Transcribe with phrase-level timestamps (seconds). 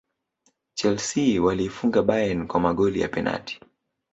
[0.73, 3.59] chelsea waliifunga bayern kwa magoli ya penati